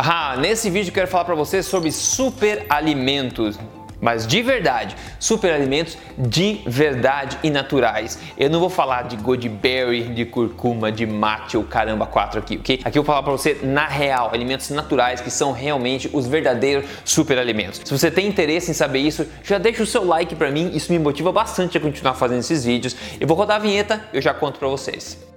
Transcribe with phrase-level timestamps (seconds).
[0.00, 3.58] Ah, nesse vídeo quero falar para você sobre superalimentos
[4.00, 8.18] mas de verdade, superalimentos de verdade e naturais.
[8.36, 12.80] Eu não vou falar de goji-berry, de curcuma, de mate ou caramba 4 aqui, ok?
[12.84, 16.88] Aqui eu vou falar para você na real, alimentos naturais que são realmente os verdadeiros
[17.04, 17.82] superalimentos.
[17.84, 20.92] Se você tem interesse em saber isso, já deixa o seu like para mim, isso
[20.92, 22.94] me motiva bastante a continuar fazendo esses vídeos.
[23.18, 25.27] Eu vou rodar a vinheta, eu já conto para vocês.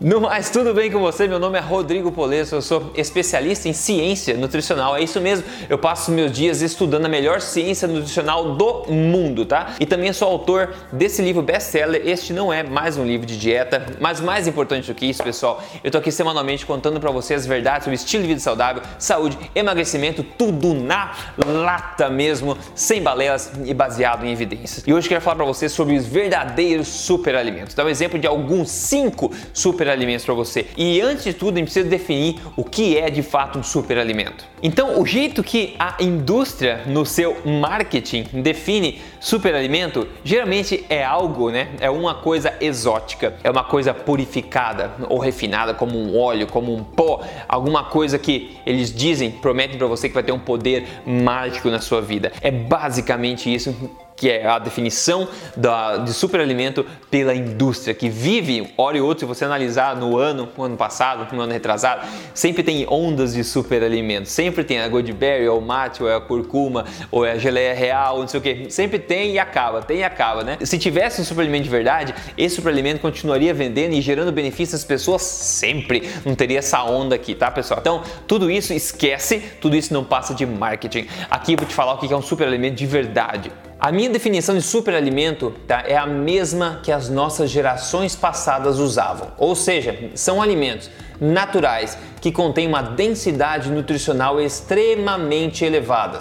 [0.00, 1.28] No mais, tudo bem com você?
[1.28, 4.96] Meu nome é Rodrigo Polesso, eu sou especialista em ciência nutricional.
[4.96, 9.74] É isso mesmo, eu passo meus dias estudando a melhor ciência nutricional do mundo, tá?
[9.78, 12.00] E também sou autor desse livro best-seller.
[12.02, 15.62] Este não é mais um livro de dieta, mas mais importante do que isso, pessoal,
[15.84, 19.36] eu tô aqui semanalmente contando para vocês as verdades sobre estilo de vida saudável, saúde,
[19.54, 24.82] emagrecimento, tudo na lata mesmo, sem balelas e baseado em evidências.
[24.86, 27.74] E hoje eu quero falar para vocês sobre os verdadeiros superalimentos.
[27.74, 30.66] Dar um exemplo de alguns cinco super superalimentos para você.
[30.76, 34.44] E antes de tudo, a gente precisa definir o que é de fato um superalimento.
[34.62, 41.68] Então, o jeito que a indústria no seu marketing define superalimento geralmente é algo, né?
[41.80, 46.82] É uma coisa exótica, é uma coisa purificada ou refinada, como um óleo, como um
[46.82, 51.68] pó, alguma coisa que eles dizem, prometem para você que vai ter um poder mágico
[51.68, 52.32] na sua vida.
[52.40, 53.74] É basicamente isso
[54.20, 55.26] que é a definição
[55.56, 60.46] da, de superalimento pela indústria, que vive, hora e outra, se você analisar no ano,
[60.58, 65.48] no ano passado, no ano retrasado, sempre tem ondas de superalimentos, sempre tem a Goldberry,
[65.48, 68.98] ou o mate, ou a curcuma, ou a geleia real, não sei o que, sempre
[69.10, 70.56] tem e acaba, tem e acaba, né?
[70.62, 75.22] Se tivesse um superalimento de verdade, esse superalimento continuaria vendendo e gerando benefícios às pessoas
[75.22, 77.80] sempre, não teria essa onda aqui, tá pessoal?
[77.80, 81.08] Então, tudo isso esquece, tudo isso não passa de marketing.
[81.28, 83.50] Aqui eu vou te falar o que é um superalimento de verdade.
[83.80, 89.32] A minha definição de superalimento tá, é a mesma que as nossas gerações passadas usavam,
[89.36, 90.88] ou seja, são alimentos
[91.20, 96.20] naturais que contêm uma densidade nutricional extremamente elevada.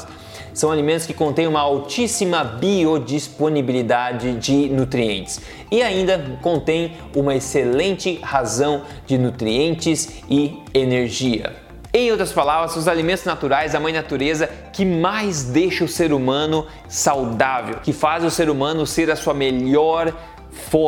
[0.60, 5.40] São alimentos que contêm uma altíssima biodisponibilidade de nutrientes
[5.72, 11.56] e ainda contém uma excelente razão de nutrientes e energia.
[11.94, 16.68] Em outras palavras, os alimentos naturais, a mãe natureza que mais deixa o ser humano
[16.90, 20.14] saudável, que faz o ser humano ser a sua melhor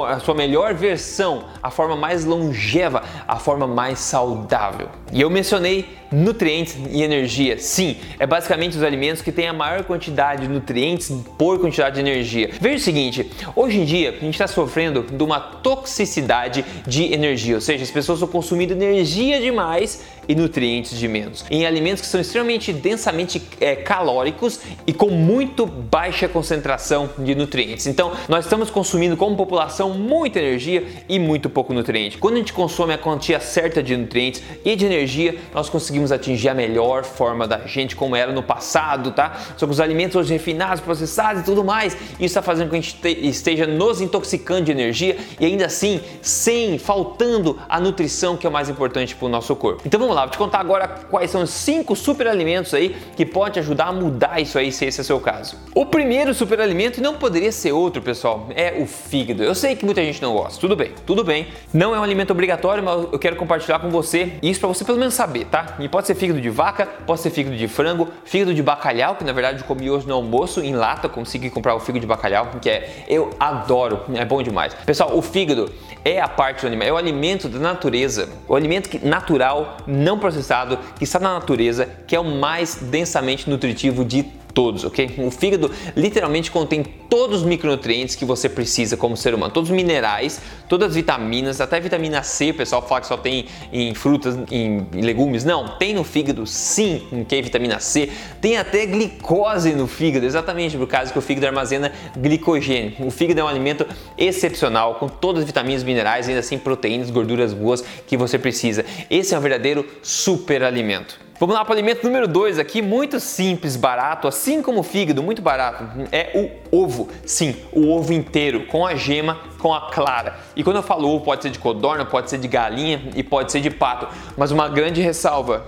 [0.08, 4.90] a sua melhor versão, a forma mais longeva, a forma mais saudável.
[5.12, 7.58] E eu mencionei nutrientes e energia.
[7.58, 12.02] Sim, é basicamente os alimentos que têm a maior quantidade de nutrientes por quantidade de
[12.02, 12.50] energia.
[12.60, 17.56] Veja o seguinte: hoje em dia a gente está sofrendo de uma toxicidade de energia,
[17.56, 21.44] ou seja, as pessoas estão consumindo energia demais e nutrientes de menos.
[21.52, 27.86] Em alimentos que são extremamente densamente é, calóricos e com muito baixa concentração de nutrientes.
[27.86, 32.18] Então, nós estamos consumindo como população muita energia e muito pouco nutriente.
[32.18, 36.48] Quando a gente consome a quantia certa de nutrientes e de energia, nós conseguimos atingir
[36.48, 39.38] a melhor forma da gente como era no passado, tá?
[39.58, 42.78] Só que os alimentos hoje refinados, processados e tudo mais, isso está fazendo com que
[42.78, 48.48] a gente esteja nos intoxicando de energia e ainda assim sem faltando a nutrição que
[48.48, 49.82] é o mais importante para o nosso corpo.
[49.86, 53.60] Então vamos lá, vou te contar agora quais são os cinco superalimentos aí que pode
[53.60, 55.58] ajudar a mudar isso aí, se esse é o seu caso.
[55.74, 59.44] O primeiro superalimento não poderia ser outro, pessoal, é o fígado.
[59.44, 61.48] Eu sei que muita gente não gosta, tudo bem, tudo bem.
[61.74, 64.98] Não é um alimento obrigatório, mas eu quero compartilhar com você isso para você pelo
[64.98, 65.76] menos saber, tá?
[65.80, 69.24] E pode ser fígado de vaca, pode ser fígado de frango, fígado de bacalhau, que
[69.24, 72.50] na verdade eu comi hoje no almoço em lata, consegui comprar o fígado de bacalhau,
[72.62, 74.74] que é eu adoro, é bom demais.
[74.86, 75.72] Pessoal, o fígado
[76.04, 79.78] é a parte do animal, é o alimento da natureza, o alimento natural
[80.18, 84.24] processado que está na natureza, que é o mais densamente nutritivo de
[84.54, 85.14] todos, ok?
[85.18, 89.76] O fígado literalmente contém todos os micronutrientes que você precisa como ser humano, todos os
[89.76, 94.38] minerais, todas as vitaminas, até vitamina C, o pessoal fala que só tem em frutas,
[94.50, 97.42] em legumes, não, tem no fígado sim, ok?
[97.42, 102.94] Vitamina C, tem até glicose no fígado, exatamente por causa que o fígado armazena glicogênio.
[103.00, 103.86] O fígado é um alimento
[104.18, 108.86] excepcional, com todas as vitaminas, minerais, ainda assim proteínas, gorduras boas que você precisa.
[109.10, 111.31] Esse é um verdadeiro superalimento.
[111.42, 115.24] Vamos lá para o alimento número 2 aqui, muito simples, barato, assim como o fígado,
[115.24, 115.84] muito barato.
[116.12, 116.30] É
[116.72, 117.10] o ovo.
[117.26, 120.36] Sim, o ovo inteiro, com a gema, com a clara.
[120.56, 123.52] E quando eu falo ovo, pode ser de codorna, pode ser de galinha e pode
[123.52, 124.08] ser de pato.
[124.38, 125.66] Mas uma grande ressalva: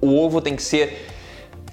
[0.00, 1.08] o ovo tem que ser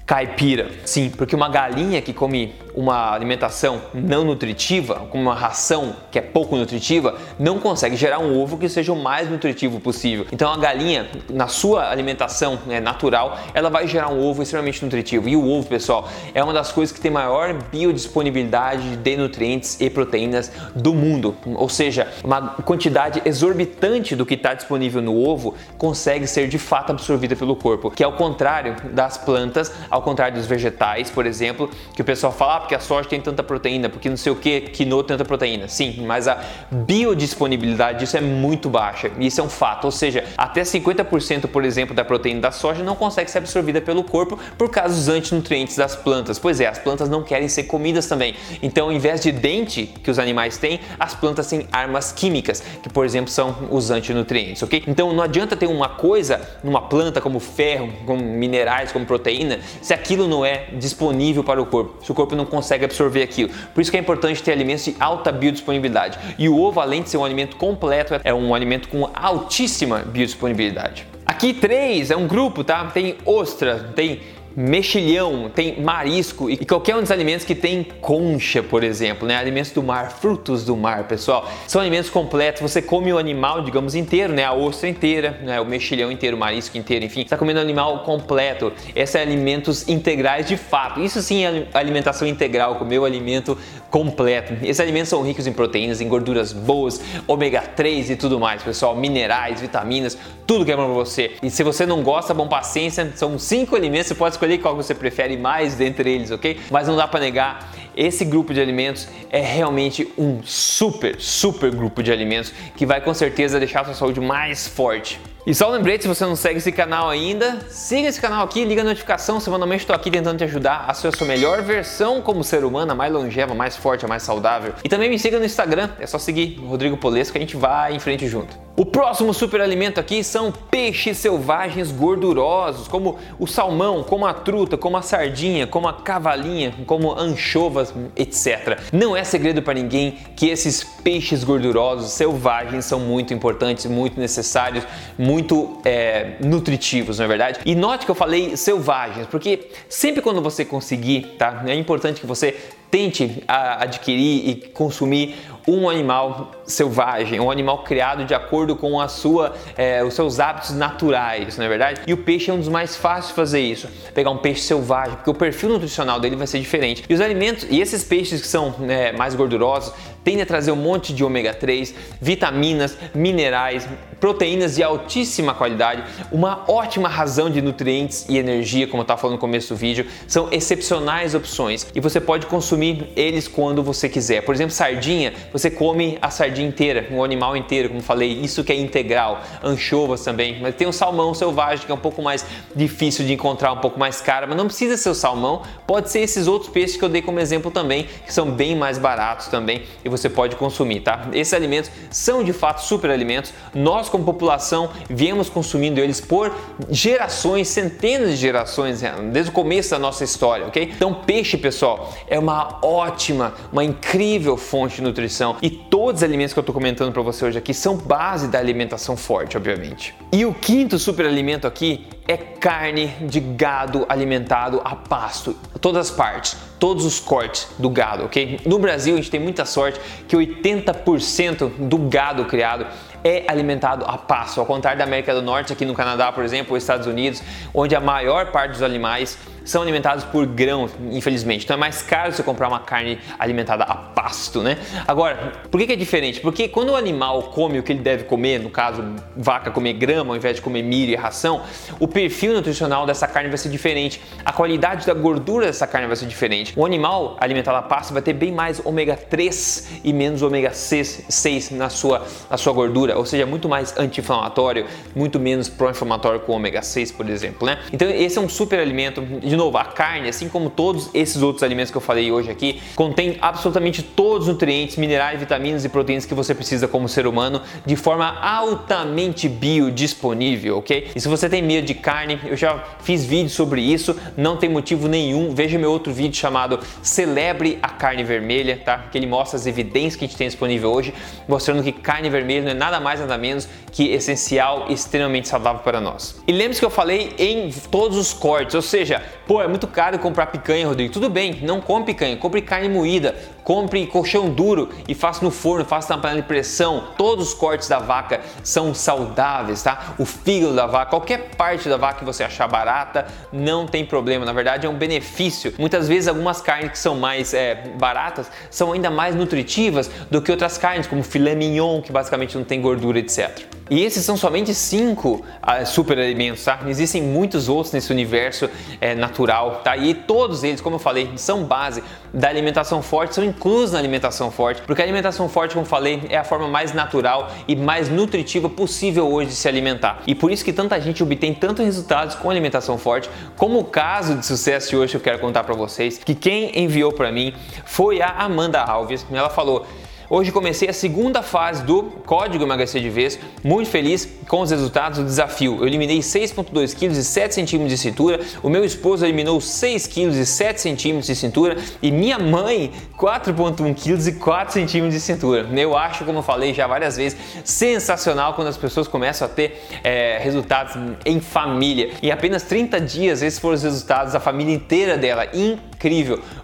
[0.04, 0.72] caipira.
[0.84, 6.22] Sim, porque uma galinha que come uma alimentação não nutritiva, com uma ração que é
[6.22, 10.26] pouco nutritiva, não consegue gerar um ovo que seja o mais nutritivo possível.
[10.32, 15.28] Então a galinha, na sua alimentação né, natural, ela vai gerar um ovo extremamente nutritivo.
[15.28, 19.88] E o ovo, pessoal, é uma das coisas que tem maior biodisponibilidade de nutrientes e
[19.88, 21.36] proteínas do mundo.
[21.46, 26.90] Ou seja, uma quantidade exorbitante do que está disponível no ovo consegue ser de fato
[26.90, 31.70] absorvida pelo corpo, que é ao contrário das plantas, ao contrário dos vegetais, por exemplo,
[31.94, 34.62] que o pessoal fala porque a soja tem tanta proteína, porque não sei o que,
[34.62, 35.68] quinoa tem tanta proteína.
[35.68, 39.10] Sim, mas a biodisponibilidade disso é muito baixa.
[39.18, 42.96] Isso é um fato, ou seja, até 50%, por exemplo, da proteína da soja não
[42.96, 46.38] consegue ser absorvida pelo corpo por causa dos antinutrientes das plantas.
[46.38, 48.34] Pois é, as plantas não querem ser comidas também.
[48.62, 52.88] Então, ao invés de dente que os animais têm, as plantas têm armas químicas, que
[52.88, 54.84] por exemplo são os antinutrientes, ok?
[54.86, 59.92] Então não adianta ter uma coisa numa planta como ferro, como minerais, como proteína, se
[59.92, 63.50] aquilo não é disponível para o corpo, se o corpo não consegue absorver aquilo.
[63.74, 66.18] Por isso que é importante ter alimentos de alta biodisponibilidade.
[66.38, 71.06] E o ovo, além de ser um alimento completo, é um alimento com altíssima biodisponibilidade.
[71.26, 72.84] Aqui três é um grupo, tá?
[72.86, 74.20] Tem ostra, tem
[74.56, 79.36] mexilhão, tem marisco e qualquer um dos alimentos que tem concha, por exemplo, né?
[79.36, 81.50] Alimentos do mar, frutos do mar, pessoal.
[81.66, 82.62] São alimentos completos.
[82.62, 84.44] Você come o animal, digamos, inteiro, né?
[84.44, 85.60] A ostra inteira, né?
[85.60, 87.22] o mexilhão inteiro, o marisco inteiro, enfim.
[87.22, 88.72] Está comendo o animal completo.
[88.94, 91.00] Esses é alimentos integrais de fato.
[91.00, 93.58] Isso sim é alimentação integral, comer o alimento
[93.90, 94.54] completo.
[94.62, 98.94] Esses alimentos são ricos em proteínas, em gorduras boas, ômega 3 e tudo mais, pessoal.
[98.96, 101.32] Minerais, vitaminas, tudo que é bom para você.
[101.42, 103.12] E se você não gosta, bom paciência.
[103.16, 106.60] São cinco alimentos, você pode escolher escolher qual você prefere mais dentre eles, ok?
[106.70, 112.02] Mas não dá para negar, esse grupo de alimentos é realmente um super, super grupo
[112.02, 115.20] de alimentos que vai com certeza deixar a sua saúde mais forte.
[115.46, 118.64] E só um lembrete, se você não segue esse canal ainda, siga esse canal aqui,
[118.64, 122.22] liga a notificação, semanalmente estou aqui tentando te ajudar a ser a sua melhor versão
[122.22, 124.72] como ser humano, a mais longeva, mais forte, a mais saudável.
[124.82, 127.94] E também me siga no Instagram, é só seguir Rodrigo Polesco que a gente vai
[127.94, 128.63] em frente junto.
[128.76, 134.96] O próximo superalimento aqui são peixes selvagens gordurosos, como o salmão, como a truta, como
[134.96, 138.80] a sardinha, como a cavalinha, como anchovas, etc.
[138.92, 144.84] Não é segredo para ninguém que esses peixes gordurosos selvagens são muito importantes, muito necessários,
[145.16, 147.60] muito é, nutritivos, não é verdade?
[147.64, 151.62] E note que eu falei selvagens, porque sempre quando você conseguir, tá?
[151.64, 152.56] É importante que você
[152.94, 155.34] tente adquirir e consumir
[155.66, 160.70] um animal selvagem, um animal criado de acordo com a sua, é, os seus hábitos
[160.70, 162.02] naturais, não é verdade?
[162.06, 163.88] E o peixe é um dos mais fáceis de fazer isso.
[164.14, 167.02] Pegar um peixe selvagem, porque o perfil nutricional dele vai ser diferente.
[167.08, 169.92] E os alimentos, e esses peixes que são é, mais gordurosos,
[170.24, 173.86] tendem a trazer um monte de ômega 3, vitaminas, minerais,
[174.18, 179.34] proteínas de altíssima qualidade, uma ótima razão de nutrientes e energia, como eu estava falando
[179.34, 184.42] no começo do vídeo, são excepcionais opções e você pode consumir eles quando você quiser.
[184.42, 188.72] Por exemplo, sardinha, você come a sardinha inteira, o animal inteiro, como falei, isso que
[188.72, 189.42] é integral.
[189.62, 193.72] Anchovas também, mas tem o salmão selvagem que é um pouco mais difícil de encontrar,
[193.72, 196.96] um pouco mais caro, mas não precisa ser o salmão, pode ser esses outros peixes
[196.96, 200.56] que eu dei como exemplo também, que são bem mais baratos também e você pode
[200.56, 201.28] consumir, tá?
[201.32, 203.52] Esses alimentos são de fato super alimentos.
[203.74, 206.54] Nós como população viemos consumindo eles por
[206.90, 209.14] gerações, centenas de gerações, né?
[209.32, 210.90] desde o começo da nossa história, ok?
[210.94, 215.70] Então, peixe, pessoal, é uma ótima, uma incrível fonte de nutrição e
[216.04, 219.16] todos os alimentos que eu estou comentando para você hoje aqui são base da alimentação
[219.16, 220.14] forte, obviamente.
[220.30, 226.58] E o quinto superalimento aqui é carne de gado alimentado a pasto, todas as partes,
[226.78, 228.60] todos os cortes do gado, ok?
[228.66, 232.86] No Brasil a gente tem muita sorte que 80% do gado criado
[233.24, 236.72] é alimentado a pasto, ao contrário da América do Norte, aqui no Canadá, por exemplo,
[236.72, 241.64] ou Estados Unidos, onde a maior parte dos animais são alimentados por grão, infelizmente.
[241.64, 244.78] Então é mais caro você comprar uma carne alimentada a pasto, né?
[245.08, 246.40] Agora, por que, que é diferente?
[246.40, 249.02] Porque quando o animal come o que ele deve comer, no caso,
[249.36, 251.62] vaca comer grama ao invés de comer milho e ração,
[251.98, 256.16] o perfil nutricional dessa carne vai ser diferente, a qualidade da gordura dessa carne vai
[256.16, 256.74] ser diferente.
[256.76, 261.70] O animal alimentado a pasto vai ter bem mais ômega 3 e menos ômega 6
[261.70, 266.82] na sua, na sua gordura, ou seja, muito mais anti-inflamatório, muito menos pró-inflamatório com ômega
[266.82, 267.78] 6, por exemplo, né?
[267.92, 271.62] Então esse é um super alimento de novo, a carne, assim como todos esses outros
[271.62, 276.26] alimentos que eu falei hoje aqui, contém absolutamente todos os nutrientes, minerais, vitaminas e proteínas
[276.26, 281.10] que você precisa como ser humano de forma altamente biodisponível, ok?
[281.14, 284.68] E se você tem medo de carne, eu já fiz vídeo sobre isso, não tem
[284.68, 285.54] motivo nenhum.
[285.54, 288.98] Veja meu outro vídeo chamado Celebre a Carne Vermelha, tá?
[289.10, 291.14] Que ele mostra as evidências que a gente tem disponível hoje,
[291.48, 295.80] mostrando que carne vermelha não é nada mais nada menos que essencial e extremamente saudável
[295.80, 296.42] para nós.
[296.48, 300.18] E lembre-se que eu falei em todos os cortes, ou seja, pô, é muito caro
[300.18, 301.12] comprar picanha, Rodrigo.
[301.12, 305.84] Tudo bem, não compre picanha, compre carne moída, compre colchão duro e faça no forno,
[305.84, 307.04] faça na panela de pressão.
[307.16, 310.14] Todos os cortes da vaca são saudáveis, tá?
[310.18, 314.44] O fígado da vaca, qualquer parte da vaca que você achar barata, não tem problema.
[314.44, 315.72] Na verdade, é um benefício.
[315.78, 320.50] Muitas vezes algumas carnes que são mais é, baratas são ainda mais nutritivas do que
[320.50, 323.62] outras carnes, como filé mignon, que basicamente não tem gordura, etc.
[323.90, 326.80] E esses são somente cinco uh, superalimentos, tá?
[326.86, 329.94] Existem muitos outros nesse universo é, natural, tá?
[329.94, 334.50] E todos eles, como eu falei, são base da alimentação forte, são inclusos na alimentação
[334.50, 338.70] forte, porque a alimentação forte, como falei, é a forma mais natural e mais nutritiva
[338.70, 340.22] possível hoje de se alimentar.
[340.26, 344.36] E por isso que tanta gente obtém tantos resultados com alimentação forte, como o caso
[344.36, 347.52] de sucesso de hoje eu quero contar para vocês, que quem enviou para mim
[347.84, 349.26] foi a Amanda Alves.
[349.30, 349.86] Ela falou:
[350.30, 355.18] Hoje comecei a segunda fase do Código Emagrecer de Vez, muito feliz com os resultados
[355.18, 355.76] do desafio.
[355.80, 360.30] Eu eliminei 6,2 kg e 7 centímetros de cintura, o meu esposo eliminou 6 kg
[360.30, 365.68] e 7 centímetros de cintura e minha mãe 4,1 kg e 4 centímetros de cintura.
[365.78, 369.86] Eu acho, como eu falei já várias vezes, sensacional quando as pessoas começam a ter
[370.02, 370.94] é, resultados
[371.26, 372.12] em família.
[372.22, 375.46] Em apenas 30 dias, esses foram os resultados da família inteira dela.
[375.52, 375.93] Incrível,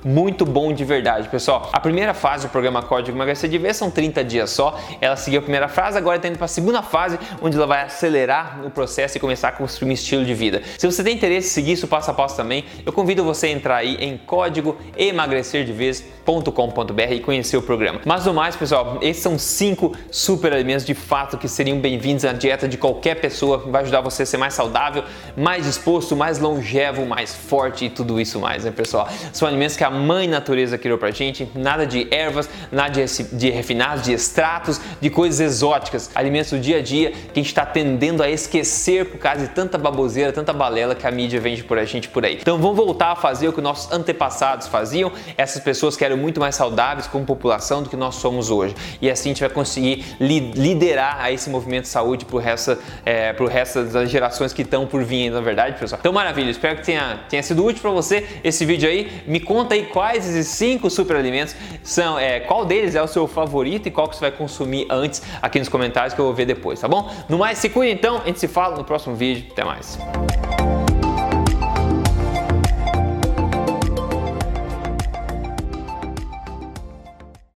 [0.04, 1.70] muito bom de verdade, pessoal.
[1.72, 4.78] A primeira fase do programa Código Emagrecer de vez são 30 dias só.
[5.00, 7.82] Ela seguiu a primeira fase, agora está indo para a segunda fase, onde ela vai
[7.82, 10.62] acelerar o processo e começar a construir um estilo de vida.
[10.78, 13.50] Se você tem interesse em seguir isso passo a passo também, eu convido você a
[13.50, 18.00] entrar aí em código emagrecerdevez.com.br e conhecer o programa.
[18.04, 22.32] Mas no mais, pessoal, esses são cinco super alimentos de fato que seriam bem-vindos na
[22.32, 25.04] dieta de qualquer pessoa, vai ajudar você a ser mais saudável,
[25.36, 29.08] mais disposto, mais longevo, mais forte e tudo isso mais, né, pessoal?
[29.32, 33.00] São alimentos que a mãe natureza criou pra gente, nada de ervas, nada de
[33.32, 37.46] de refinados, de extratos, de coisas exóticas, alimentos do dia a dia que a gente
[37.46, 41.64] está tendendo a esquecer por causa de tanta baboseira, tanta balela que a mídia vende
[41.64, 42.38] por a gente por aí.
[42.40, 46.40] Então vamos voltar a fazer o que nossos antepassados faziam, essas pessoas que eram muito
[46.40, 48.74] mais saudáveis como população do que nós somos hoje.
[49.00, 52.76] E assim a gente vai conseguir li liderar a esse movimento de saúde pro resto,
[53.04, 55.98] é, pro resto das gerações que estão por vir, na verdade, pessoal.
[56.00, 59.19] Então maravilha, espero que tenha, tenha sido útil para você esse vídeo aí.
[59.26, 63.86] Me conta aí quais esses cinco superalimentos são, é, qual deles é o seu favorito
[63.86, 66.80] e qual que você vai consumir antes aqui nos comentários que eu vou ver depois,
[66.80, 67.10] tá bom?
[67.28, 69.46] No mais, se cuida então, a gente se fala no próximo vídeo.
[69.50, 69.98] Até mais.